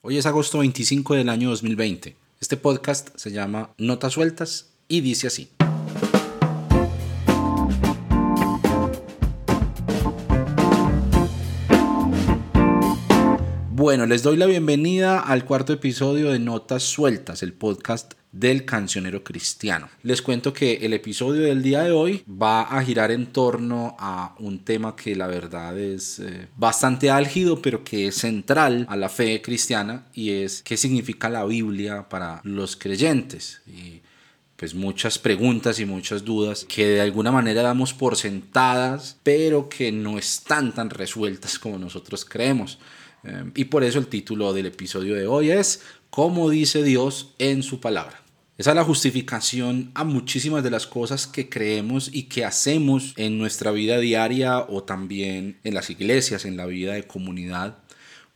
[0.00, 2.14] Hoy es agosto 25 del año 2020.
[2.40, 5.50] Este podcast se llama Notas Sueltas y dice así.
[13.88, 19.24] Bueno, les doy la bienvenida al cuarto episodio de Notas Sueltas, el podcast del cancionero
[19.24, 19.88] cristiano.
[20.02, 24.34] Les cuento que el episodio del día de hoy va a girar en torno a
[24.40, 29.08] un tema que la verdad es eh, bastante álgido, pero que es central a la
[29.08, 33.62] fe cristiana y es qué significa la Biblia para los creyentes.
[33.66, 34.02] Y
[34.56, 39.92] pues muchas preguntas y muchas dudas que de alguna manera damos por sentadas, pero que
[39.92, 42.78] no están tan resueltas como nosotros creemos.
[43.24, 47.62] Eh, y por eso el título del episodio de hoy es ¿Cómo dice Dios en
[47.62, 48.22] su palabra?
[48.56, 53.38] Esa es la justificación a muchísimas de las cosas que creemos y que hacemos en
[53.38, 57.78] nuestra vida diaria o también en las iglesias, en la vida de comunidad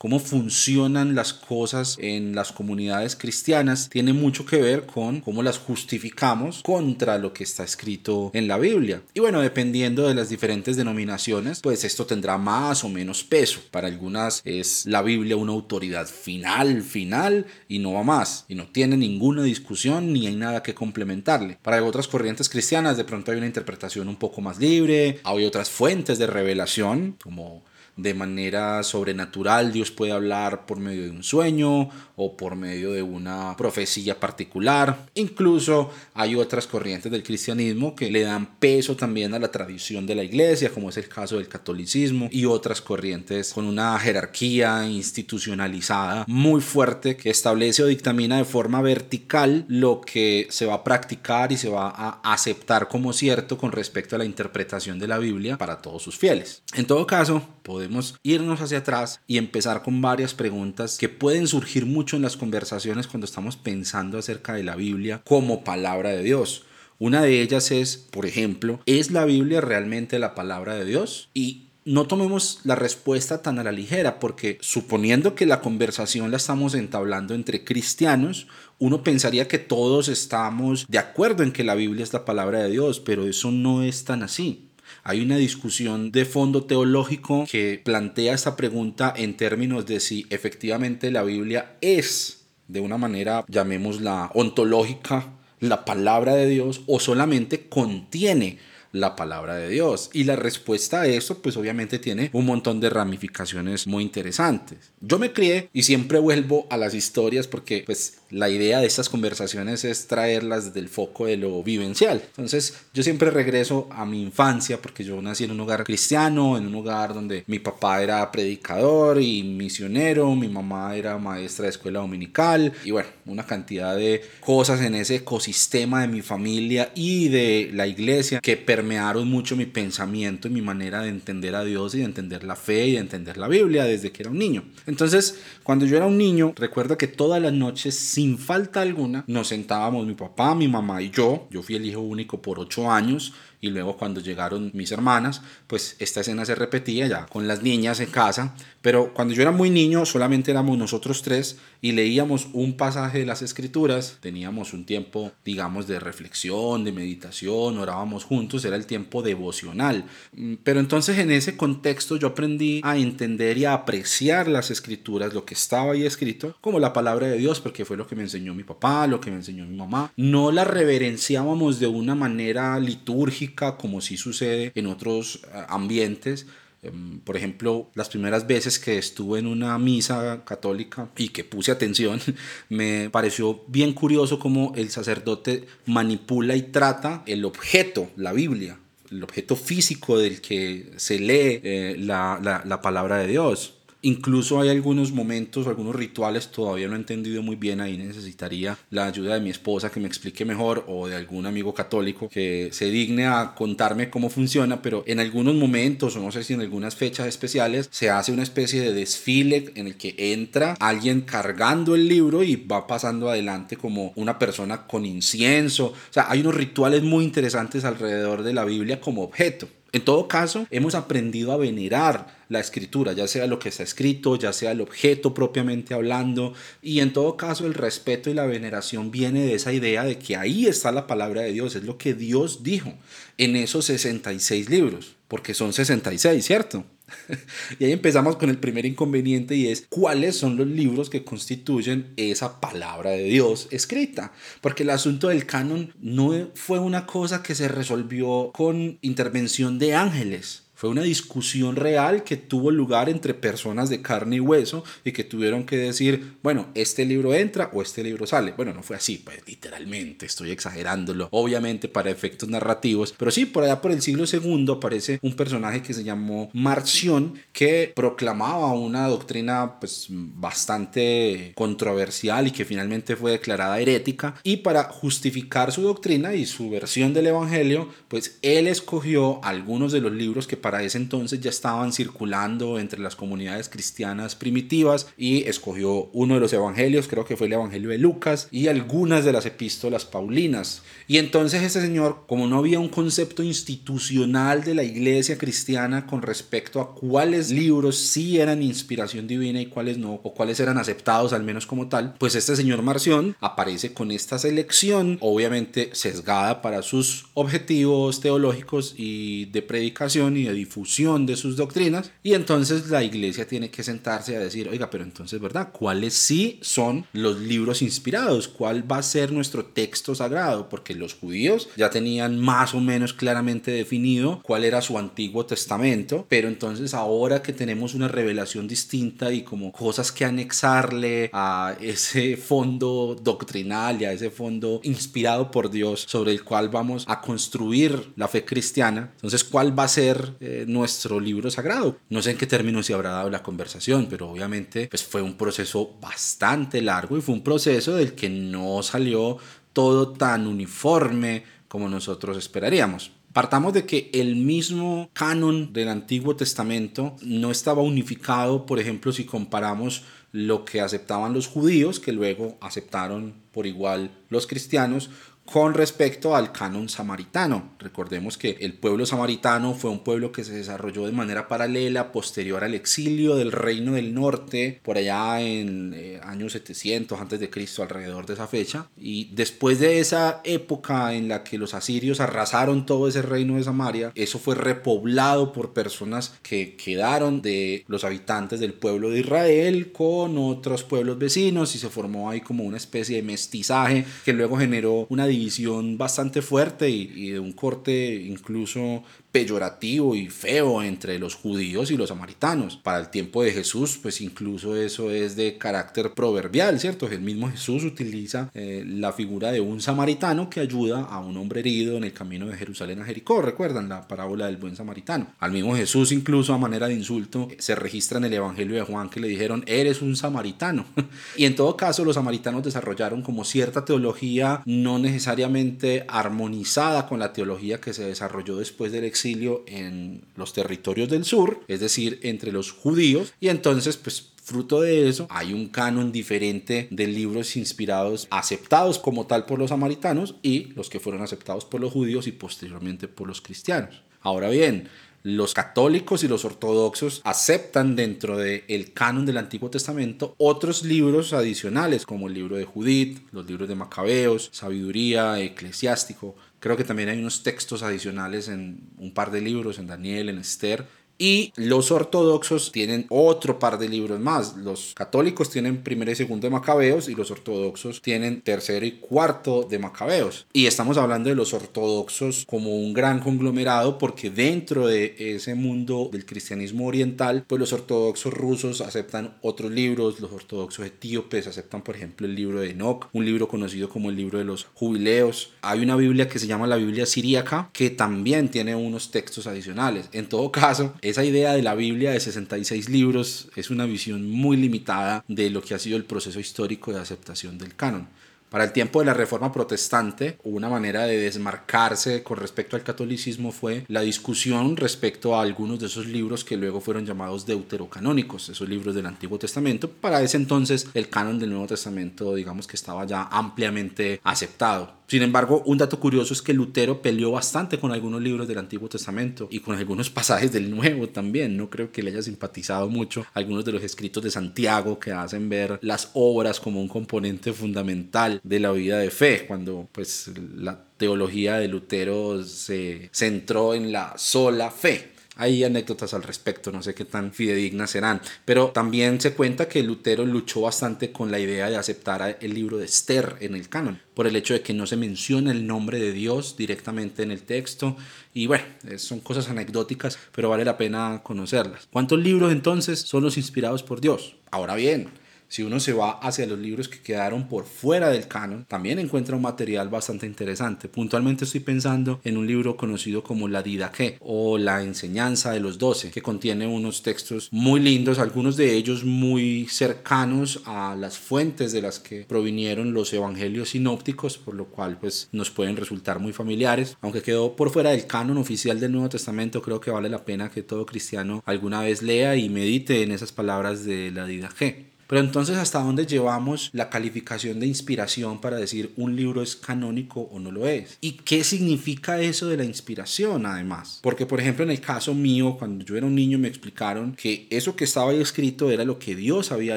[0.02, 5.58] cómo funcionan las cosas en las comunidades cristianas tiene mucho que ver con cómo las
[5.58, 9.02] justificamos contra lo que está escrito en la Biblia.
[9.14, 13.60] Y bueno, dependiendo de las diferentes denominaciones, pues esto tendrá más o menos peso.
[13.70, 18.44] Para algunas es la Biblia una autoridad final, final y no va más.
[18.48, 21.58] Y no tiene ninguna discusión ni hay nada que complementarle.
[21.62, 25.70] Para otras corrientes cristianas de pronto hay una interpretación un poco más libre, hay otras
[25.70, 27.62] fuentes de revelación como
[27.96, 33.02] de manera sobrenatural Dios puede hablar por medio de un sueño o por medio de
[33.02, 35.06] una profecía particular.
[35.14, 40.14] Incluso hay otras corrientes del cristianismo que le dan peso también a la tradición de
[40.14, 46.24] la iglesia, como es el caso del catolicismo, y otras corrientes con una jerarquía institucionalizada
[46.26, 51.52] muy fuerte que establece o dictamina de forma vertical lo que se va a practicar
[51.52, 55.58] y se va a aceptar como cierto con respecto a la interpretación de la Biblia
[55.58, 56.62] para todos sus fieles.
[56.74, 61.86] En todo caso, podemos irnos hacia atrás y empezar con varias preguntas que pueden surgir
[61.86, 66.64] mucho en las conversaciones cuando estamos pensando acerca de la Biblia como palabra de Dios.
[66.98, 71.30] Una de ellas es, por ejemplo, ¿es la Biblia realmente la palabra de Dios?
[71.34, 76.36] Y no tomemos la respuesta tan a la ligera, porque suponiendo que la conversación la
[76.36, 78.46] estamos entablando entre cristianos,
[78.78, 82.70] uno pensaría que todos estamos de acuerdo en que la Biblia es la palabra de
[82.70, 84.68] Dios, pero eso no es tan así.
[85.04, 91.10] Hay una discusión de fondo teológico que plantea esta pregunta en términos de si efectivamente
[91.10, 98.58] la Biblia es, de una manera, llamémosla ontológica, la palabra de Dios o solamente contiene
[98.92, 100.10] la palabra de Dios?
[100.12, 104.92] Y la respuesta a eso, pues obviamente tiene un montón de ramificaciones muy interesantes.
[105.00, 109.08] Yo me crié y siempre vuelvo a las historias porque pues la idea de estas
[109.08, 112.22] conversaciones es traerlas desde el foco de lo vivencial.
[112.28, 116.66] Entonces yo siempre regreso a mi infancia porque yo nací en un hogar cristiano, en
[116.66, 122.00] un hogar donde mi papá era predicador y misionero, mi mamá era maestra de escuela
[122.00, 127.70] dominical y bueno, una cantidad de cosas en ese ecosistema de mi familia y de
[127.74, 131.98] la iglesia que permearon mucho mi pensamiento y mi manera de entender a Dios y
[131.98, 134.64] de entender la fe y de entender la Biblia desde que era un niño.
[134.86, 139.48] Entonces, cuando yo era un niño, recuerdo que todas las noches sin falta alguna, nos
[139.48, 141.48] sentábamos mi papá, mi mamá y yo.
[141.50, 145.94] Yo fui el hijo único por ocho años y luego cuando llegaron mis hermanas, pues
[146.00, 149.70] esta escena se repetía ya con las niñas en casa, pero cuando yo era muy
[149.70, 155.30] niño solamente éramos nosotros tres y leíamos un pasaje de las escrituras, teníamos un tiempo,
[155.44, 160.06] digamos, de reflexión, de meditación, orábamos juntos, era el tiempo devocional.
[160.32, 165.34] Mm, pero entonces en ese contexto yo aprendí a entender y a apreciar las escrituras,
[165.34, 168.22] lo que estaba ahí escrito, como la palabra de Dios, porque fue lo que me
[168.22, 170.12] enseñó mi papá, lo que me enseñó mi mamá.
[170.16, 176.46] No la reverenciábamos de una manera litúrgica, como si sucede en otros eh, ambientes.
[176.82, 181.70] Em, por ejemplo, las primeras veces que estuve en una misa católica y que puse
[181.70, 182.20] atención,
[182.68, 188.78] me pareció bien curioso cómo el sacerdote manipula y trata el objeto, la Biblia,
[189.10, 193.81] el objeto físico del que se lee eh, la, la, la palabra de Dios.
[194.04, 199.06] Incluso hay algunos momentos, algunos rituales, todavía no he entendido muy bien, ahí necesitaría la
[199.06, 202.90] ayuda de mi esposa que me explique mejor o de algún amigo católico que se
[202.90, 206.96] digne a contarme cómo funciona, pero en algunos momentos, o no sé si en algunas
[206.96, 212.08] fechas especiales, se hace una especie de desfile en el que entra alguien cargando el
[212.08, 215.86] libro y va pasando adelante como una persona con incienso.
[215.86, 219.68] O sea, hay unos rituales muy interesantes alrededor de la Biblia como objeto.
[219.94, 224.36] En todo caso, hemos aprendido a venerar la escritura, ya sea lo que está escrito,
[224.36, 229.10] ya sea el objeto propiamente hablando, y en todo caso el respeto y la veneración
[229.10, 232.14] viene de esa idea de que ahí está la palabra de Dios, es lo que
[232.14, 232.94] Dios dijo
[233.36, 236.84] en esos 66 libros, porque son 66, ¿cierto?
[237.78, 242.12] y ahí empezamos con el primer inconveniente y es cuáles son los libros que constituyen
[242.16, 244.32] esa palabra de Dios escrita.
[244.60, 249.94] Porque el asunto del canon no fue una cosa que se resolvió con intervención de
[249.94, 250.61] ángeles.
[250.82, 255.22] Fue una discusión real que tuvo lugar entre personas de carne y hueso y que
[255.22, 258.52] tuvieron que decir, bueno, este libro entra o este libro sale.
[258.56, 263.62] Bueno, no fue así, pues literalmente, estoy exagerándolo, obviamente para efectos narrativos, pero sí, por
[263.62, 269.06] allá por el siglo II aparece un personaje que se llamó Marción que proclamaba una
[269.06, 276.34] doctrina pues bastante controversial y que finalmente fue declarada herética y para justificar su doctrina
[276.34, 280.84] y su versión del Evangelio, pues él escogió algunos de los libros que para para
[280.84, 286.50] ese entonces ya estaban circulando entre las comunidades cristianas primitivas y escogió uno de los
[286.54, 290.80] evangelios, creo que fue el Evangelio de Lucas, y algunas de las epístolas paulinas.
[291.06, 296.22] Y entonces ese señor, como no había un concepto institucional de la iglesia cristiana con
[296.22, 301.34] respecto a cuáles libros sí eran inspiración divina y cuáles no, o cuáles eran aceptados
[301.34, 306.80] al menos como tal, pues este señor Marción aparece con esta selección, obviamente sesgada para
[306.80, 312.12] sus objetivos teológicos y de predicación y de difusión de sus doctrinas.
[312.22, 315.70] Y entonces la iglesia tiene que sentarse a decir, oiga, pero entonces, ¿verdad?
[315.72, 318.48] ¿Cuáles sí son los libros inspirados?
[318.48, 320.68] ¿Cuál va a ser nuestro texto sagrado?
[320.68, 326.26] Porque los judíos ya tenían más o menos claramente definido cuál era su antiguo testamento,
[326.28, 332.36] pero entonces ahora que tenemos una revelación distinta y como cosas que anexarle a ese
[332.36, 338.12] fondo doctrinal y a ese fondo inspirado por Dios sobre el cual vamos a construir
[338.16, 341.96] la fe cristiana, entonces ¿cuál va a ser eh, nuestro libro sagrado.
[342.10, 345.38] No sé en qué términos se habrá dado la conversación, pero obviamente pues fue un
[345.38, 349.38] proceso bastante largo y fue un proceso del que no salió
[349.72, 353.12] todo tan uniforme como nosotros esperaríamos.
[353.32, 359.24] Partamos de que el mismo canon del Antiguo Testamento no estaba unificado, por ejemplo, si
[359.24, 360.02] comparamos
[360.32, 365.08] lo que aceptaban los judíos, que luego aceptaron por igual los cristianos,
[365.44, 367.72] con respecto al canon samaritano.
[367.78, 372.64] Recordemos que el pueblo samaritano fue un pueblo que se desarrolló de manera paralela posterior
[372.64, 377.82] al exilio del reino del norte, por allá en eh, años 700 antes de Cristo,
[377.82, 378.88] alrededor de esa fecha.
[378.96, 383.64] Y después de esa época en la que los asirios arrasaron todo ese reino de
[383.64, 389.92] Samaria, eso fue repoblado por personas que quedaron de los habitantes del pueblo de Israel
[389.92, 394.56] con otros pueblos vecinos y se formó ahí como una especie de mestizaje que luego
[394.56, 399.02] generó una división bastante fuerte y, de un corte incluso
[399.32, 402.76] peyorativo y feo entre los judíos y los samaritanos.
[402.76, 407.08] Para el tiempo de Jesús, pues incluso eso es de carácter proverbial, ¿cierto?
[407.08, 411.60] El mismo Jesús utiliza eh, la figura de un samaritano que ayuda a un hombre
[411.60, 413.40] herido en el camino de Jerusalén a Jericó.
[413.40, 415.28] ¿Recuerdan la parábola del buen samaritano?
[415.38, 419.08] Al mismo Jesús, incluso a manera de insulto, se registra en el Evangelio de Juan
[419.08, 420.84] que le dijeron, eres un samaritano.
[421.38, 427.32] y en todo caso, los samaritanos desarrollaron como cierta teología no necesariamente armonizada con la
[427.32, 432.52] teología que se desarrolló después del exilio en los territorios del sur, es decir, entre
[432.52, 438.26] los judíos, y entonces pues Fruto de eso, hay un canon diferente de libros inspirados,
[438.28, 442.32] aceptados como tal por los samaritanos y los que fueron aceptados por los judíos y
[442.32, 444.02] posteriormente por los cristianos.
[444.20, 444.88] Ahora bien,
[445.22, 451.32] los católicos y los ortodoxos aceptan dentro del el canon del Antiguo Testamento otros libros
[451.32, 457.08] adicionales como el libro de Judith, los libros de Macabeos, Sabiduría, Eclesiástico, Creo que también
[457.08, 460.86] hay unos textos adicionales en un par de libros, en Daniel, en Esther,
[461.18, 464.56] y los ortodoxos tienen otro par de libros más.
[464.56, 469.62] Los católicos tienen primero y segundo de Macabeos y los ortodoxos tienen tercero y cuarto
[469.62, 470.46] de Macabeos.
[470.52, 476.08] Y estamos hablando de los ortodoxos como un gran conglomerado porque dentro de ese mundo
[476.12, 481.96] del cristianismo oriental, pues los ortodoxos rusos aceptan otros libros, los ortodoxos etíopes aceptan por
[481.96, 485.52] ejemplo el libro de Enoch, un libro conocido como el libro de los jubileos.
[485.62, 490.08] Hay una Biblia que se llama la Biblia siríaca que también tiene unos textos adicionales.
[490.12, 494.56] En todo caso, esa idea de la Biblia de 66 libros es una visión muy
[494.56, 498.08] limitada de lo que ha sido el proceso histórico de aceptación del canon.
[498.48, 503.50] Para el tiempo de la Reforma Protestante, una manera de desmarcarse con respecto al catolicismo
[503.50, 508.68] fue la discusión respecto a algunos de esos libros que luego fueron llamados deuterocanónicos, esos
[508.68, 509.90] libros del Antiguo Testamento.
[509.90, 515.01] Para ese entonces, el canon del Nuevo Testamento, digamos que estaba ya ampliamente aceptado.
[515.12, 518.88] Sin embargo, un dato curioso es que Lutero peleó bastante con algunos libros del Antiguo
[518.88, 521.54] Testamento y con algunos pasajes del Nuevo también.
[521.54, 525.50] No creo que le haya simpatizado mucho algunos de los escritos de Santiago que hacen
[525.50, 530.82] ver las obras como un componente fundamental de la vida de fe, cuando pues la
[530.96, 535.11] teología de Lutero se centró en la sola fe.
[535.36, 539.82] Hay anécdotas al respecto, no sé qué tan fidedignas serán, pero también se cuenta que
[539.82, 543.98] Lutero luchó bastante con la idea de aceptar el libro de Esther en el canon,
[544.12, 547.42] por el hecho de que no se menciona el nombre de Dios directamente en el
[547.44, 547.96] texto,
[548.34, 548.64] y bueno,
[548.98, 551.88] son cosas anecdóticas, pero vale la pena conocerlas.
[551.90, 554.36] ¿Cuántos libros entonces son los inspirados por Dios?
[554.50, 555.08] Ahora bien,
[555.52, 559.36] si uno se va hacia los libros que quedaron por fuera del canon, también encuentra
[559.36, 560.88] un material bastante interesante.
[560.88, 565.76] Puntualmente estoy pensando en un libro conocido como La Didaqué o La Enseñanza de los
[565.76, 571.72] Doce, que contiene unos textos muy lindos, algunos de ellos muy cercanos a las fuentes
[571.72, 576.32] de las que provinieron los evangelios sinópticos, por lo cual pues nos pueden resultar muy
[576.32, 576.96] familiares.
[577.02, 580.50] Aunque quedó por fuera del canon oficial del Nuevo Testamento, creo que vale la pena
[580.50, 584.92] que todo cristiano alguna vez lea y medite en esas palabras de la Didaqué.
[585.12, 590.22] Pero entonces, ¿hasta dónde llevamos la calificación de inspiración para decir un libro es canónico
[590.32, 590.96] o no lo es?
[591.02, 594.00] ¿Y qué significa eso de la inspiración además?
[594.00, 597.46] Porque, por ejemplo, en el caso mío, cuando yo era un niño me explicaron que
[597.50, 599.76] eso que estaba ahí escrito era lo que Dios había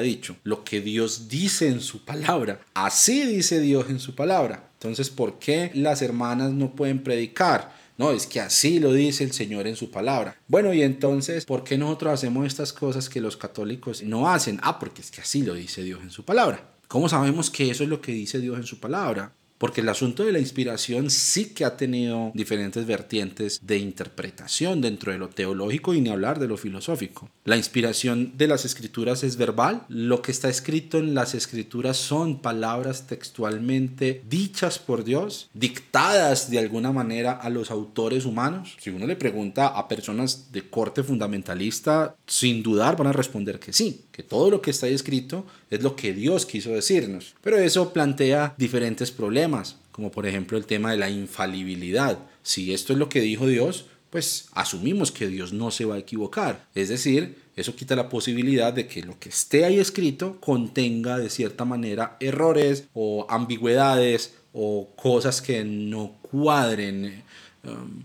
[0.00, 2.62] dicho, lo que Dios dice en su palabra.
[2.72, 4.70] Así dice Dios en su palabra.
[4.80, 7.76] Entonces, ¿por qué las hermanas no pueden predicar?
[7.98, 10.38] No, es que así lo dice el Señor en su palabra.
[10.48, 14.60] Bueno, y entonces, ¿por qué nosotros hacemos estas cosas que los católicos no hacen?
[14.62, 16.74] Ah, porque es que así lo dice Dios en su palabra.
[16.88, 19.32] ¿Cómo sabemos que eso es lo que dice Dios en su palabra?
[19.58, 25.12] Porque el asunto de la inspiración sí que ha tenido diferentes vertientes de interpretación dentro
[25.12, 27.30] de lo teológico y ni hablar de lo filosófico.
[27.44, 29.84] La inspiración de las escrituras es verbal.
[29.88, 36.58] Lo que está escrito en las escrituras son palabras textualmente dichas por Dios, dictadas de
[36.58, 38.76] alguna manera a los autores humanos.
[38.80, 43.72] Si uno le pregunta a personas de corte fundamentalista, sin dudar van a responder que
[43.72, 47.34] sí, que todo lo que está ahí escrito es lo que Dios quiso decirnos.
[47.42, 52.18] Pero eso plantea diferentes problemas como por ejemplo el tema de la infalibilidad.
[52.42, 55.98] Si esto es lo que dijo Dios, pues asumimos que Dios no se va a
[55.98, 56.66] equivocar.
[56.74, 61.30] Es decir, eso quita la posibilidad de que lo que esté ahí escrito contenga de
[61.30, 67.22] cierta manera errores o ambigüedades o cosas que no cuadren.
[67.64, 68.04] Um,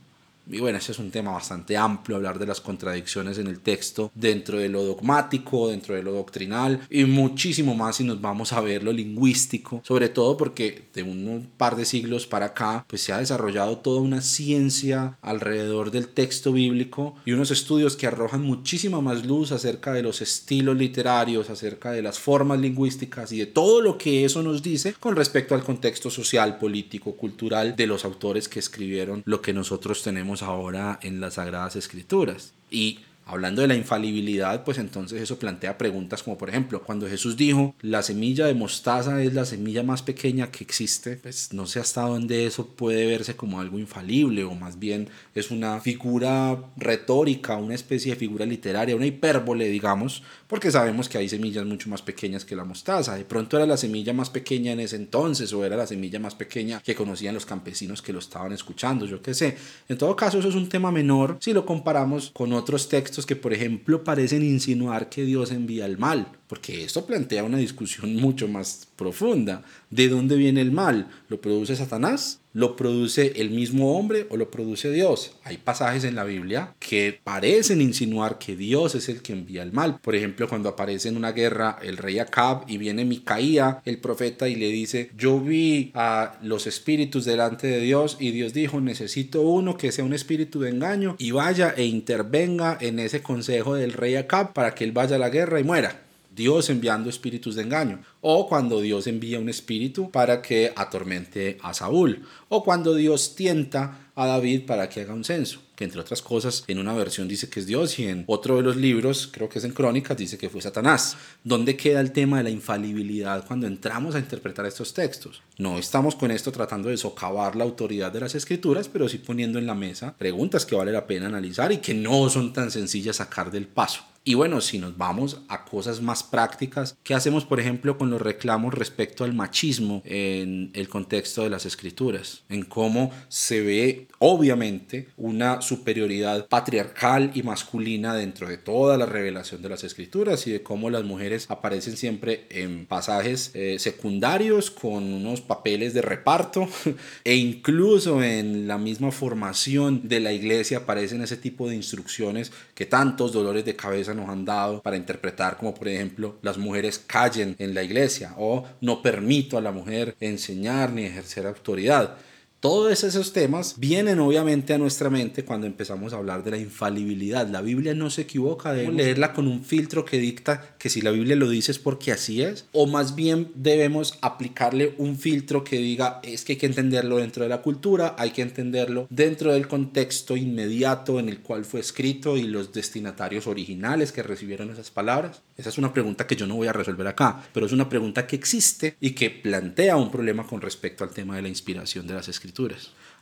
[0.51, 4.11] y bueno, ese es un tema bastante amplio, hablar de las contradicciones en el texto
[4.13, 8.61] dentro de lo dogmático, dentro de lo doctrinal y muchísimo más si nos vamos a
[8.61, 13.13] ver lo lingüístico, sobre todo porque de un par de siglos para acá pues se
[13.13, 19.01] ha desarrollado toda una ciencia alrededor del texto bíblico y unos estudios que arrojan muchísima
[19.01, 23.81] más luz acerca de los estilos literarios, acerca de las formas lingüísticas y de todo
[23.81, 28.49] lo que eso nos dice con respecto al contexto social, político, cultural de los autores
[28.49, 32.53] que escribieron lo que nosotros tenemos ahora en las Sagradas Escrituras.
[32.69, 32.99] Y
[33.31, 37.75] Hablando de la infalibilidad, pues entonces eso plantea preguntas como por ejemplo, cuando Jesús dijo,
[37.81, 42.01] la semilla de mostaza es la semilla más pequeña que existe, pues no sé hasta
[42.01, 47.75] dónde eso puede verse como algo infalible o más bien es una figura retórica, una
[47.75, 52.43] especie de figura literaria, una hipérbole, digamos, porque sabemos que hay semillas mucho más pequeñas
[52.43, 53.15] que la mostaza.
[53.15, 56.35] De pronto era la semilla más pequeña en ese entonces o era la semilla más
[56.35, 59.55] pequeña que conocían los campesinos que lo estaban escuchando, yo qué sé.
[59.87, 63.35] En todo caso, eso es un tema menor si lo comparamos con otros textos que,
[63.35, 68.49] por ejemplo, parecen insinuar que Dios envía el mal, porque esto plantea una discusión mucho
[68.49, 69.63] más profunda.
[69.89, 71.07] ¿De dónde viene el mal?
[71.29, 72.41] ¿Lo produce Satanás?
[72.51, 75.37] ¿Lo produce el mismo hombre o lo produce Dios?
[75.45, 79.71] Hay pasajes en la Biblia que parecen insinuar que Dios es el que envía el
[79.71, 80.01] mal.
[80.01, 84.49] Por ejemplo, cuando aparece en una guerra el rey Acab y viene Micaía, el profeta,
[84.49, 89.41] y le dice, yo vi a los espíritus delante de Dios y Dios dijo, necesito
[89.41, 93.93] uno que sea un espíritu de engaño y vaya e intervenga en ese consejo del
[93.93, 96.10] rey Acab para que él vaya a la guerra y muera.
[96.33, 101.73] Dios enviando espíritus de engaño, o cuando Dios envía un espíritu para que atormente a
[101.73, 106.21] Saúl, o cuando Dios tienta a David para que haga un censo, que entre otras
[106.21, 109.49] cosas en una versión dice que es Dios y en otro de los libros, creo
[109.49, 111.17] que es en Crónicas, dice que fue Satanás.
[111.43, 115.41] ¿Dónde queda el tema de la infalibilidad cuando entramos a interpretar estos textos?
[115.57, 119.59] No estamos con esto tratando de socavar la autoridad de las escrituras, pero sí poniendo
[119.59, 123.17] en la mesa preguntas que vale la pena analizar y que no son tan sencillas
[123.17, 124.03] sacar del paso.
[124.23, 128.21] Y bueno, si nos vamos a cosas más prácticas, ¿qué hacemos por ejemplo con los
[128.21, 132.43] reclamos respecto al machismo en el contexto de las escrituras?
[132.47, 139.63] En cómo se ve obviamente una superioridad patriarcal y masculina dentro de toda la revelación
[139.63, 145.03] de las escrituras y de cómo las mujeres aparecen siempre en pasajes eh, secundarios con
[145.03, 146.67] unos papeles de reparto
[147.23, 152.85] e incluso en la misma formación de la iglesia aparecen ese tipo de instrucciones que
[152.85, 157.55] tantos dolores de cabeza nos han dado para interpretar como por ejemplo las mujeres callen
[157.59, 162.17] en la iglesia o no permito a la mujer enseñar ni ejercer autoridad.
[162.61, 167.47] Todos esos temas vienen obviamente a nuestra mente cuando empezamos a hablar de la infalibilidad.
[167.47, 171.09] La Biblia no se equivoca, debemos leerla con un filtro que dicta que si la
[171.09, 175.77] Biblia lo dice es porque así es, o más bien debemos aplicarle un filtro que
[175.77, 179.67] diga es que hay que entenderlo dentro de la cultura, hay que entenderlo dentro del
[179.67, 185.41] contexto inmediato en el cual fue escrito y los destinatarios originales que recibieron esas palabras.
[185.57, 188.27] Esa es una pregunta que yo no voy a resolver acá, pero es una pregunta
[188.27, 192.13] que existe y que plantea un problema con respecto al tema de la inspiración de
[192.13, 192.50] las escrituras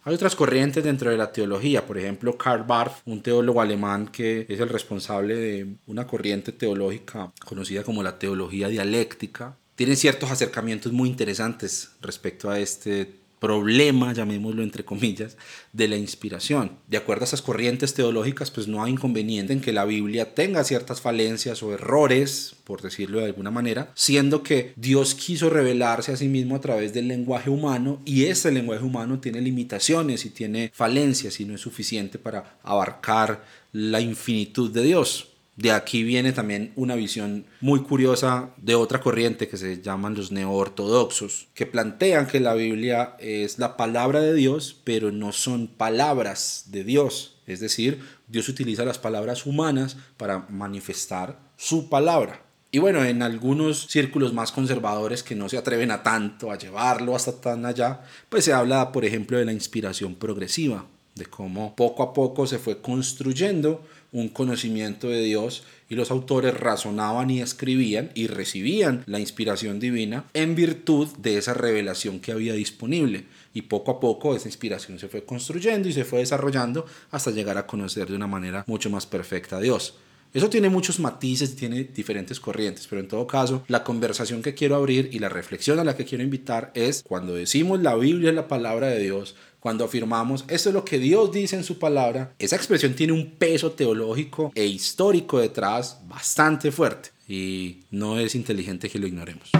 [0.03, 4.45] hay otras corrientes dentro de la teología, por ejemplo, Karl Barth, un teólogo alemán que
[4.47, 9.57] es el responsable de una corriente teológica conocida como la teología dialéctica.
[9.75, 15.37] Tiene ciertos acercamientos muy interesantes respecto a este problema, llamémoslo entre comillas,
[15.73, 16.71] de la inspiración.
[16.87, 20.63] De acuerdo a esas corrientes teológicas, pues no hay inconveniente en que la Biblia tenga
[20.63, 26.17] ciertas falencias o errores, por decirlo de alguna manera, siendo que Dios quiso revelarse a
[26.17, 30.71] sí mismo a través del lenguaje humano y ese lenguaje humano tiene limitaciones y tiene
[30.73, 35.28] falencias y no es suficiente para abarcar la infinitud de Dios.
[35.59, 40.31] De aquí viene también una visión muy curiosa de otra corriente que se llaman los
[40.31, 46.67] neoortodoxos, que plantean que la Biblia es la palabra de Dios, pero no son palabras
[46.67, 47.41] de Dios.
[47.45, 47.99] Es decir,
[48.29, 52.41] Dios utiliza las palabras humanas para manifestar su palabra.
[52.71, 57.17] Y bueno, en algunos círculos más conservadores que no se atreven a tanto, a llevarlo
[57.17, 57.99] hasta tan allá,
[58.29, 60.85] pues se habla, por ejemplo, de la inspiración progresiva,
[61.19, 66.53] de cómo poco a poco se fue construyendo un conocimiento de Dios y los autores
[66.53, 72.53] razonaban y escribían y recibían la inspiración divina en virtud de esa revelación que había
[72.53, 73.25] disponible.
[73.53, 77.57] Y poco a poco esa inspiración se fue construyendo y se fue desarrollando hasta llegar
[77.57, 79.95] a conocer de una manera mucho más perfecta a Dios.
[80.31, 84.75] Eso tiene muchos matices, tiene diferentes corrientes, pero en todo caso, la conversación que quiero
[84.75, 88.35] abrir y la reflexión a la que quiero invitar es cuando decimos la Biblia es
[88.35, 92.33] la palabra de Dios, cuando afirmamos esto es lo que Dios dice en su palabra,
[92.39, 98.89] esa expresión tiene un peso teológico e histórico detrás bastante fuerte y no es inteligente
[98.89, 99.51] que lo ignoremos.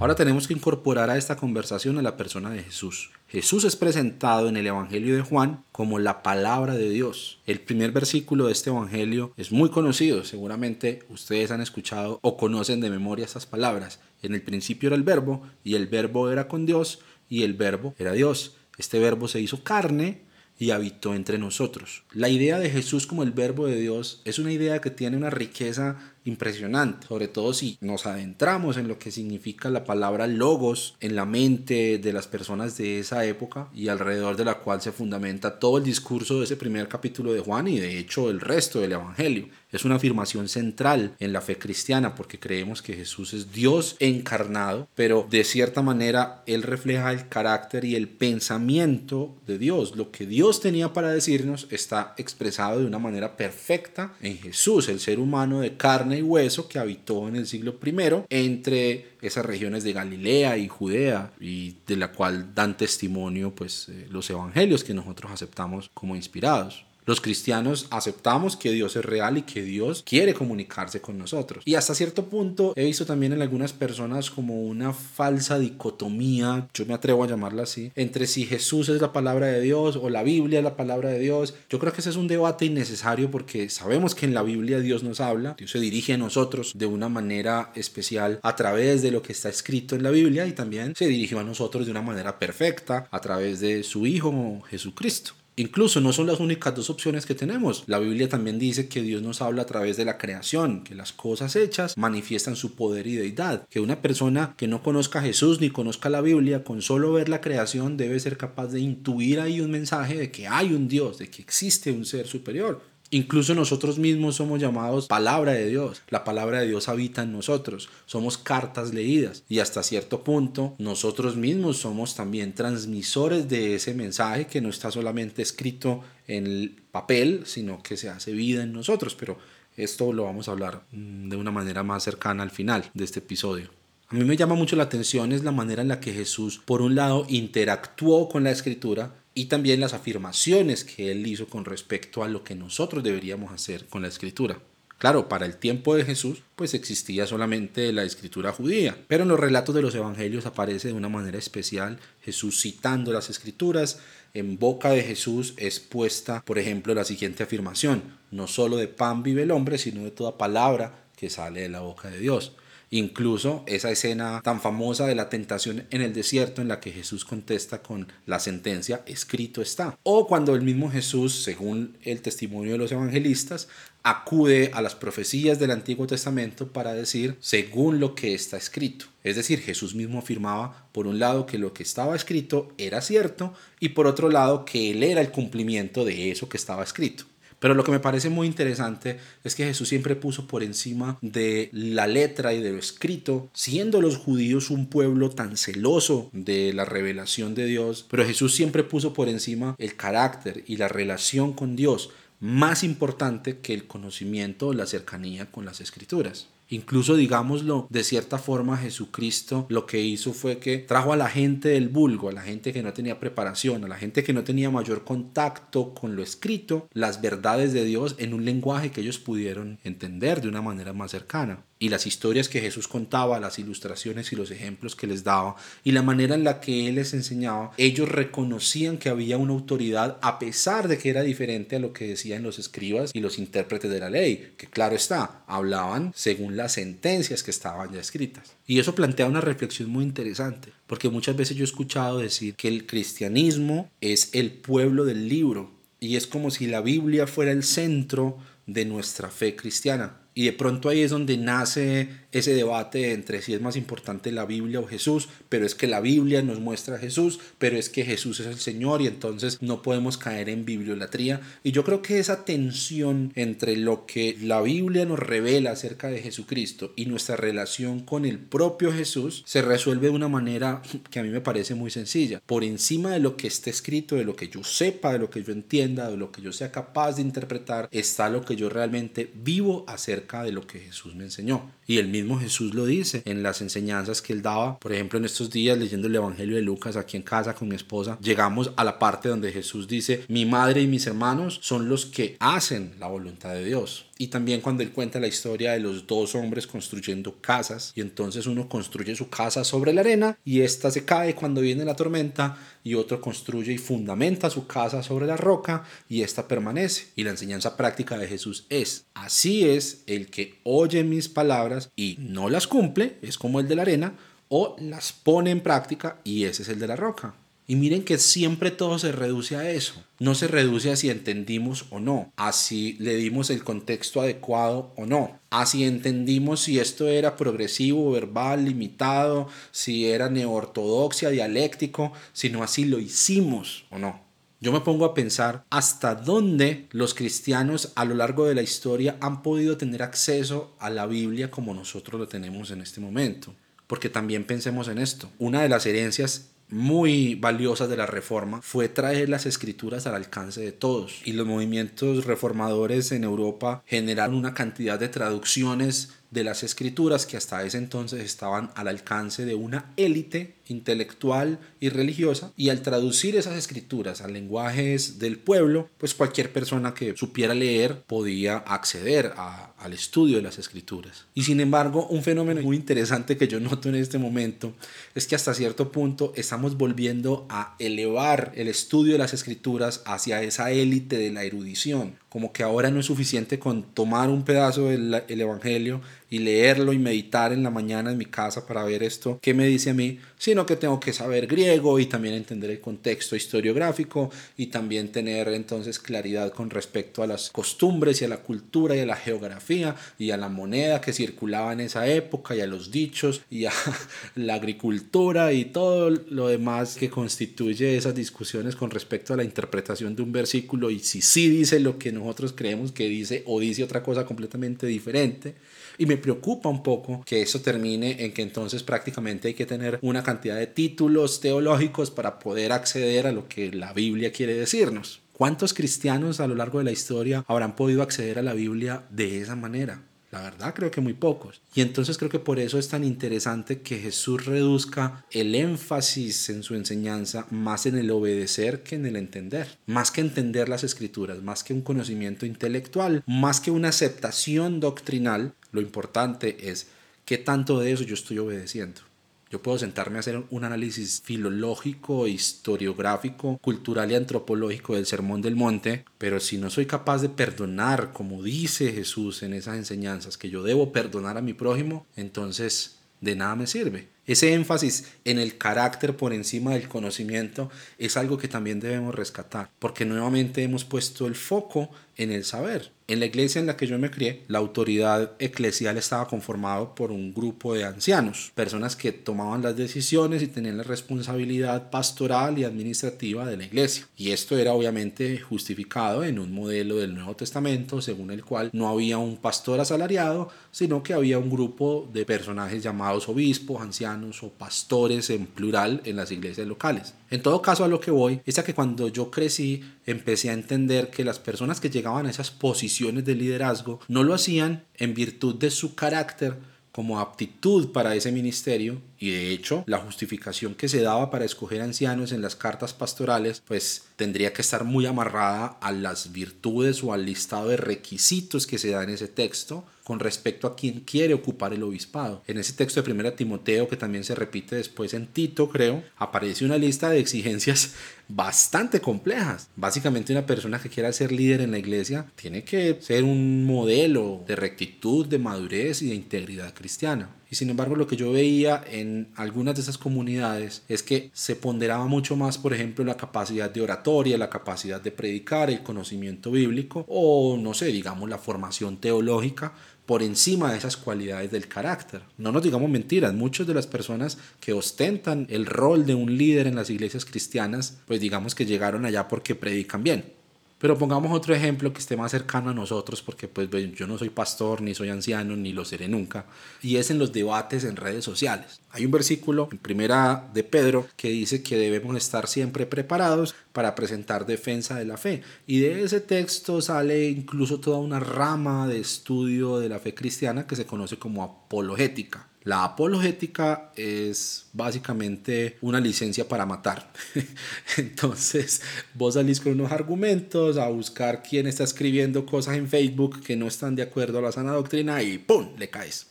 [0.00, 3.10] Ahora tenemos que incorporar a esta conversación a la persona de Jesús.
[3.28, 7.38] Jesús es presentado en el Evangelio de Juan como la palabra de Dios.
[7.44, 12.80] El primer versículo de este Evangelio es muy conocido, seguramente ustedes han escuchado o conocen
[12.80, 14.00] de memoria estas palabras.
[14.22, 17.94] En el principio era el verbo y el verbo era con Dios y el verbo
[17.98, 18.56] era Dios.
[18.78, 20.22] Este verbo se hizo carne
[20.60, 22.04] y habitó entre nosotros.
[22.12, 25.30] La idea de Jesús como el verbo de Dios es una idea que tiene una
[25.30, 31.16] riqueza impresionante, sobre todo si nos adentramos en lo que significa la palabra logos en
[31.16, 35.58] la mente de las personas de esa época y alrededor de la cual se fundamenta
[35.58, 38.92] todo el discurso de ese primer capítulo de Juan y de hecho el resto del
[38.92, 39.48] Evangelio.
[39.72, 44.88] Es una afirmación central en la fe cristiana porque creemos que Jesús es Dios encarnado,
[44.94, 49.94] pero de cierta manera Él refleja el carácter y el pensamiento de Dios.
[49.96, 54.98] Lo que Dios tenía para decirnos está expresado de una manera perfecta en Jesús, el
[54.98, 59.84] ser humano de carne y hueso que habitó en el siglo I entre esas regiones
[59.84, 64.94] de Galilea y Judea y de la cual dan testimonio pues eh, los evangelios que
[64.94, 66.84] nosotros aceptamos como inspirados.
[67.06, 71.62] Los cristianos aceptamos que Dios es real y que Dios quiere comunicarse con nosotros.
[71.66, 76.86] Y hasta cierto punto he visto también en algunas personas como una falsa dicotomía, yo
[76.86, 80.22] me atrevo a llamarla así, entre si Jesús es la palabra de Dios o la
[80.22, 81.54] Biblia es la palabra de Dios.
[81.68, 85.02] Yo creo que ese es un debate innecesario porque sabemos que en la Biblia Dios
[85.02, 89.22] nos habla, Dios se dirige a nosotros de una manera especial a través de lo
[89.22, 92.38] que está escrito en la Biblia y también se dirigió a nosotros de una manera
[92.38, 95.32] perfecta a través de su Hijo Jesucristo.
[95.60, 97.84] Incluso no son las únicas dos opciones que tenemos.
[97.86, 101.12] La Biblia también dice que Dios nos habla a través de la creación, que las
[101.12, 105.60] cosas hechas manifiestan su poder y deidad, que una persona que no conozca a Jesús
[105.60, 109.60] ni conozca la Biblia, con solo ver la creación debe ser capaz de intuir ahí
[109.60, 112.80] un mensaje de que hay un Dios, de que existe un ser superior.
[113.12, 116.02] Incluso nosotros mismos somos llamados palabra de Dios.
[116.10, 117.88] La palabra de Dios habita en nosotros.
[118.06, 119.42] Somos cartas leídas.
[119.48, 124.92] Y hasta cierto punto nosotros mismos somos también transmisores de ese mensaje que no está
[124.92, 129.16] solamente escrito en el papel, sino que se hace vida en nosotros.
[129.16, 129.38] Pero
[129.76, 133.18] esto lo vamos a hablar mm, de una manera más cercana al final de este
[133.18, 133.70] episodio.
[134.08, 136.82] A mí me llama mucho la atención es la manera en la que Jesús, por
[136.82, 142.24] un lado, interactuó con la escritura y también las afirmaciones que él hizo con respecto
[142.24, 144.60] a lo que nosotros deberíamos hacer con la escritura.
[145.00, 149.40] Claro, para el tiempo de Jesús, pues existía solamente la escritura judía, pero en los
[149.40, 154.00] relatos de los evangelios aparece de una manera especial Jesús citando las escrituras.
[154.34, 159.22] En boca de Jesús es puesta, por ejemplo, la siguiente afirmación, no solo de pan
[159.22, 162.52] vive el hombre, sino de toda palabra que sale de la boca de Dios.
[162.92, 167.24] Incluso esa escena tan famosa de la tentación en el desierto en la que Jesús
[167.24, 169.96] contesta con la sentencia, escrito está.
[170.02, 173.68] O cuando el mismo Jesús, según el testimonio de los evangelistas,
[174.02, 179.06] acude a las profecías del Antiguo Testamento para decir según lo que está escrito.
[179.22, 183.54] Es decir, Jesús mismo afirmaba, por un lado, que lo que estaba escrito era cierto
[183.78, 187.24] y por otro lado, que Él era el cumplimiento de eso que estaba escrito.
[187.60, 191.68] Pero lo que me parece muy interesante es que Jesús siempre puso por encima de
[191.72, 196.86] la letra y de lo escrito, siendo los judíos un pueblo tan celoso de la
[196.86, 201.76] revelación de Dios, pero Jesús siempre puso por encima el carácter y la relación con
[201.76, 206.48] Dios, más importante que el conocimiento o la cercanía con las escrituras.
[206.70, 211.70] Incluso, digámoslo, de cierta forma Jesucristo lo que hizo fue que trajo a la gente
[211.70, 214.70] del vulgo, a la gente que no tenía preparación, a la gente que no tenía
[214.70, 219.80] mayor contacto con lo escrito, las verdades de Dios en un lenguaje que ellos pudieron
[219.82, 224.36] entender de una manera más cercana y las historias que Jesús contaba, las ilustraciones y
[224.36, 228.08] los ejemplos que les daba y la manera en la que Él les enseñaba, ellos
[228.08, 232.42] reconocían que había una autoridad a pesar de que era diferente a lo que decían
[232.42, 237.42] los escribas y los intérpretes de la ley, que claro está, hablaban según las sentencias
[237.42, 238.56] que estaban ya escritas.
[238.66, 242.68] Y eso plantea una reflexión muy interesante, porque muchas veces yo he escuchado decir que
[242.68, 247.62] el cristianismo es el pueblo del libro y es como si la Biblia fuera el
[247.62, 250.19] centro de nuestra fe cristiana.
[250.34, 254.44] Y de pronto ahí es donde nace ese debate entre si es más importante la
[254.44, 258.04] Biblia o Jesús, pero es que la Biblia nos muestra a Jesús, pero es que
[258.04, 261.40] Jesús es el Señor y entonces no podemos caer en bibliolatría.
[261.62, 266.22] Y yo creo que esa tensión entre lo que la Biblia nos revela acerca de
[266.22, 271.22] Jesucristo y nuestra relación con el propio Jesús se resuelve de una manera que a
[271.22, 272.40] mí me parece muy sencilla.
[272.46, 275.42] Por encima de lo que esté escrito, de lo que yo sepa, de lo que
[275.42, 279.30] yo entienda, de lo que yo sea capaz de interpretar, está lo que yo realmente
[279.34, 281.70] vivo acerca de lo que Jesús me enseñó.
[281.86, 284.78] Y el mismo Jesús lo dice en las enseñanzas que él daba.
[284.78, 287.74] Por ejemplo, en estos días leyendo el Evangelio de Lucas aquí en casa con mi
[287.74, 292.06] esposa, llegamos a la parte donde Jesús dice, mi madre y mis hermanos son los
[292.06, 294.09] que hacen la voluntad de Dios.
[294.20, 298.46] Y también cuando él cuenta la historia de los dos hombres construyendo casas y entonces
[298.46, 302.58] uno construye su casa sobre la arena y esta se cae cuando viene la tormenta
[302.84, 307.06] y otro construye y fundamenta su casa sobre la roca y esta permanece.
[307.16, 312.18] Y la enseñanza práctica de Jesús es, así es el que oye mis palabras y
[312.18, 316.44] no las cumple, es como el de la arena, o las pone en práctica y
[316.44, 317.39] ese es el de la roca.
[317.70, 320.04] Y miren que siempre todo se reduce a eso.
[320.18, 324.92] No se reduce a si entendimos o no, a si le dimos el contexto adecuado
[324.96, 332.12] o no, a si entendimos si esto era progresivo, verbal, limitado, si era neortodoxia, dialéctico,
[332.32, 334.20] sino así lo hicimos o no.
[334.58, 339.16] Yo me pongo a pensar hasta dónde los cristianos a lo largo de la historia
[339.20, 343.54] han podido tener acceso a la Biblia como nosotros lo tenemos en este momento.
[343.86, 345.30] Porque también pensemos en esto.
[345.38, 350.60] Una de las herencias muy valiosas de la reforma fue traer las escrituras al alcance
[350.60, 351.20] de todos.
[351.24, 357.36] Y los movimientos reformadores en Europa generaron una cantidad de traducciones de las escrituras que
[357.36, 362.52] hasta ese entonces estaban al alcance de una élite intelectual y religiosa.
[362.56, 368.02] Y al traducir esas escrituras a lenguajes del pueblo pues cualquier persona que supiera leer
[368.02, 371.26] podía acceder al estudio de las escrituras.
[371.34, 374.72] Y sin embargo un fenómeno muy interesante que yo noto en este momento
[375.14, 380.42] es que hasta cierto punto estamos volviendo a elevar el estudio de las escrituras hacia
[380.42, 382.14] esa élite de la erudición.
[382.28, 386.98] Como que ahora no es suficiente con tomar un pedazo del Evangelio y leerlo y
[386.98, 390.18] meditar en la mañana en mi casa para ver esto, qué me dice a mí,
[390.38, 395.48] sino que tengo que saber griego y también entender el contexto historiográfico y también tener
[395.48, 399.96] entonces claridad con respecto a las costumbres y a la cultura y a la geografía
[400.18, 403.72] y a la moneda que circulaba en esa época y a los dichos y a
[404.34, 410.16] la agricultura y todo lo demás que constituye esas discusiones con respecto a la interpretación
[410.16, 413.82] de un versículo y si sí dice lo que nosotros creemos que dice o dice
[413.82, 415.54] otra cosa completamente diferente.
[415.98, 419.98] Y me preocupa un poco que eso termine en que entonces prácticamente hay que tener
[420.02, 425.20] una cantidad de títulos teológicos para poder acceder a lo que la Biblia quiere decirnos.
[425.32, 429.40] ¿Cuántos cristianos a lo largo de la historia habrán podido acceder a la Biblia de
[429.40, 430.02] esa manera?
[430.30, 431.60] La verdad creo que muy pocos.
[431.74, 436.62] Y entonces creo que por eso es tan interesante que Jesús reduzca el énfasis en
[436.62, 439.78] su enseñanza más en el obedecer que en el entender.
[439.86, 445.52] Más que entender las escrituras, más que un conocimiento intelectual, más que una aceptación doctrinal,
[445.72, 446.86] lo importante es
[447.24, 449.09] qué tanto de eso yo estoy obedeciendo.
[449.50, 455.56] Yo puedo sentarme a hacer un análisis filológico, historiográfico, cultural y antropológico del Sermón del
[455.56, 460.50] Monte, pero si no soy capaz de perdonar, como dice Jesús en esas enseñanzas, que
[460.50, 464.08] yo debo perdonar a mi prójimo, entonces de nada me sirve.
[464.24, 469.68] Ese énfasis en el carácter por encima del conocimiento es algo que también debemos rescatar,
[469.80, 472.92] porque nuevamente hemos puesto el foco en el saber.
[473.10, 477.10] En la iglesia en la que yo me crié, la autoridad eclesial estaba conformada por
[477.10, 482.62] un grupo de ancianos, personas que tomaban las decisiones y tenían la responsabilidad pastoral y
[482.62, 484.06] administrativa de la iglesia.
[484.16, 488.88] Y esto era obviamente justificado en un modelo del Nuevo Testamento según el cual no
[488.88, 494.50] había un pastor asalariado, sino que había un grupo de personajes llamados obispos, ancianos o
[494.50, 497.14] pastores en plural en las iglesias locales.
[497.30, 500.52] En todo caso, a lo que voy es a que cuando yo crecí empecé a
[500.52, 505.14] entender que las personas que llegaban a esas posiciones de liderazgo no lo hacían en
[505.14, 506.56] virtud de su carácter
[506.92, 509.00] como aptitud para ese ministerio.
[509.18, 513.62] Y de hecho la justificación que se daba para escoger ancianos en las cartas pastorales
[513.66, 518.78] pues tendría que estar muy amarrada a las virtudes o al listado de requisitos que
[518.78, 522.42] se da en ese texto con respecto a quien quiere ocupar el obispado.
[522.48, 526.64] En ese texto de 1 Timoteo, que también se repite después en Tito, creo, aparece
[526.64, 527.94] una lista de exigencias
[528.28, 529.68] bastante complejas.
[529.76, 534.42] Básicamente una persona que quiera ser líder en la iglesia tiene que ser un modelo
[534.48, 537.36] de rectitud, de madurez y de integridad cristiana.
[537.50, 541.56] Y sin embargo lo que yo veía en algunas de esas comunidades es que se
[541.56, 546.52] ponderaba mucho más, por ejemplo, la capacidad de oratoria, la capacidad de predicar, el conocimiento
[546.52, 549.72] bíblico o, no sé, digamos, la formación teológica
[550.10, 552.22] por encima de esas cualidades del carácter.
[552.36, 556.66] No nos digamos mentiras, muchas de las personas que ostentan el rol de un líder
[556.66, 560.39] en las iglesias cristianas, pues digamos que llegaron allá porque predican bien.
[560.80, 564.30] Pero pongamos otro ejemplo que esté más cercano a nosotros, porque pues yo no soy
[564.30, 566.46] pastor, ni soy anciano, ni lo seré nunca,
[566.80, 568.80] y es en los debates en redes sociales.
[568.90, 573.94] Hay un versículo en primera de Pedro que dice que debemos estar siempre preparados para
[573.94, 575.42] presentar defensa de la fe.
[575.66, 580.66] Y de ese texto sale incluso toda una rama de estudio de la fe cristiana
[580.66, 582.49] que se conoce como apologética.
[582.62, 587.10] La apologética es básicamente una licencia para matar.
[587.96, 588.82] Entonces,
[589.14, 593.66] vos salís con unos argumentos a buscar quién está escribiendo cosas en Facebook que no
[593.66, 595.74] están de acuerdo a la sana doctrina y ¡pum!
[595.78, 596.26] le caes.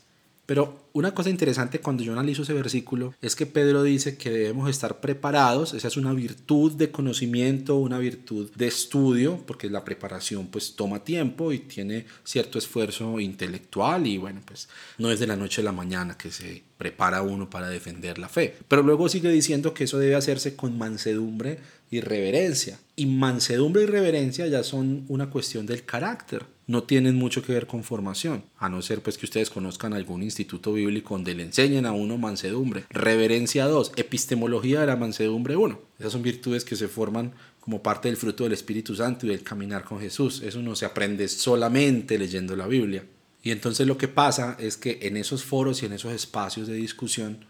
[0.49, 4.67] Pero una cosa interesante cuando yo analizo ese versículo es que Pedro dice que debemos
[4.67, 10.47] estar preparados, esa es una virtud de conocimiento, una virtud de estudio, porque la preparación
[10.47, 15.35] pues toma tiempo y tiene cierto esfuerzo intelectual y bueno, pues no es de la
[15.35, 18.55] noche a la mañana que se prepara uno para defender la fe.
[18.67, 21.59] Pero luego sigue diciendo que eso debe hacerse con mansedumbre
[21.91, 22.79] y reverencia.
[22.95, 27.65] Y mansedumbre y reverencia ya son una cuestión del carácter no tienen mucho que ver
[27.65, 31.87] con formación, a no ser pues que ustedes conozcan algún instituto bíblico donde le enseñen
[31.87, 32.85] a uno mansedumbre.
[32.91, 35.81] Reverencia 2, epistemología de la mansedumbre 1.
[35.97, 39.41] Esas son virtudes que se forman como parte del fruto del Espíritu Santo y del
[39.41, 40.43] caminar con Jesús.
[40.43, 43.03] Eso no se aprende solamente leyendo la Biblia.
[43.41, 46.75] Y entonces lo que pasa es que en esos foros y en esos espacios de
[46.75, 47.45] discusión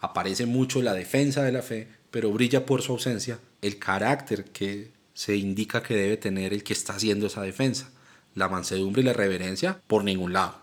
[0.00, 4.92] aparece mucho la defensa de la fe, pero brilla por su ausencia el carácter que
[5.12, 7.90] se indica que debe tener el que está haciendo esa defensa
[8.34, 10.62] la mansedumbre y la reverencia por ningún lado.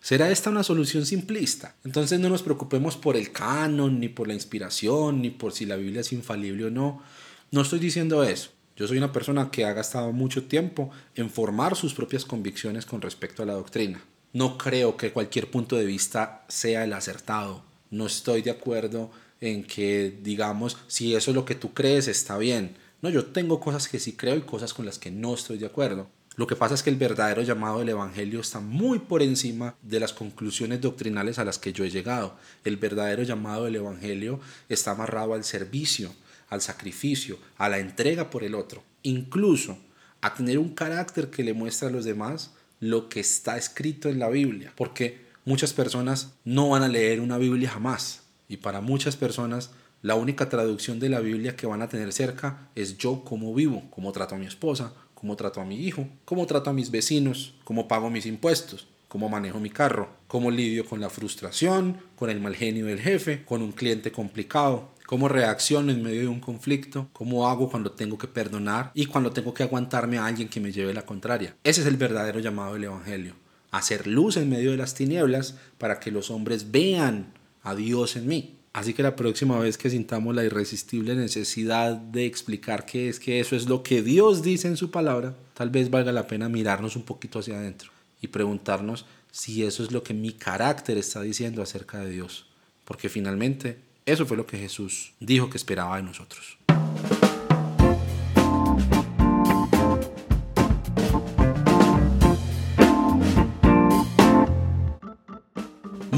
[0.00, 1.74] ¿Será esta una solución simplista?
[1.84, 5.76] Entonces no nos preocupemos por el canon, ni por la inspiración, ni por si la
[5.76, 7.02] Biblia es infalible o no.
[7.50, 8.50] No estoy diciendo eso.
[8.76, 13.00] Yo soy una persona que ha gastado mucho tiempo en formar sus propias convicciones con
[13.00, 14.00] respecto a la doctrina.
[14.32, 17.64] No creo que cualquier punto de vista sea el acertado.
[17.90, 22.38] No estoy de acuerdo en que digamos, si eso es lo que tú crees, está
[22.38, 22.76] bien.
[23.02, 25.66] No, yo tengo cosas que sí creo y cosas con las que no estoy de
[25.66, 26.08] acuerdo.
[26.38, 29.98] Lo que pasa es que el verdadero llamado del Evangelio está muy por encima de
[29.98, 32.36] las conclusiones doctrinales a las que yo he llegado.
[32.62, 36.14] El verdadero llamado del Evangelio está amarrado al servicio,
[36.48, 39.78] al sacrificio, a la entrega por el otro, incluso
[40.20, 44.20] a tener un carácter que le muestra a los demás lo que está escrito en
[44.20, 48.22] la Biblia, porque muchas personas no van a leer una Biblia jamás.
[48.48, 49.70] Y para muchas personas
[50.00, 53.90] la única traducción de la Biblia que van a tener cerca es yo como vivo,
[53.90, 57.52] como trato a mi esposa, cómo trato a mi hijo, cómo trato a mis vecinos,
[57.64, 62.40] cómo pago mis impuestos, cómo manejo mi carro, cómo lidio con la frustración, con el
[62.40, 67.08] mal genio del jefe, con un cliente complicado, cómo reacciono en medio de un conflicto,
[67.12, 70.70] cómo hago cuando tengo que perdonar y cuando tengo que aguantarme a alguien que me
[70.70, 71.56] lleve la contraria.
[71.64, 73.34] Ese es el verdadero llamado del Evangelio,
[73.72, 77.32] hacer luz en medio de las tinieblas para que los hombres vean
[77.64, 78.57] a Dios en mí.
[78.72, 83.40] Así que la próxima vez que sintamos la irresistible necesidad de explicar qué es que
[83.40, 86.94] eso es lo que Dios dice en su palabra, tal vez valga la pena mirarnos
[86.94, 91.62] un poquito hacia adentro y preguntarnos si eso es lo que mi carácter está diciendo
[91.62, 92.46] acerca de Dios.
[92.84, 96.56] Porque finalmente Eso fue lo que Jesús dijo que esperaba de nosotros.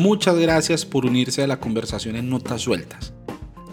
[0.01, 3.13] Muchas gracias por unirse a la conversación en Notas Sueltas.